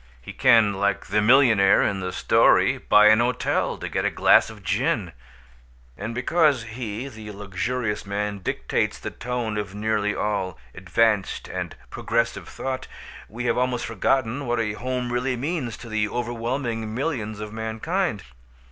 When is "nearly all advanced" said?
9.75-11.47